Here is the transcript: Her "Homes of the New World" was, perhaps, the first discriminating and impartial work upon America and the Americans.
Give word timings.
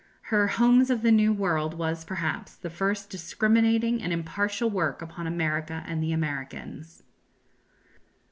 Her 0.33 0.47
"Homes 0.47 0.89
of 0.89 1.03
the 1.03 1.11
New 1.11 1.31
World" 1.31 1.75
was, 1.75 2.03
perhaps, 2.03 2.55
the 2.55 2.71
first 2.71 3.11
discriminating 3.11 4.01
and 4.01 4.11
impartial 4.11 4.67
work 4.67 4.99
upon 4.99 5.27
America 5.27 5.83
and 5.85 6.01
the 6.01 6.11
Americans. 6.11 7.03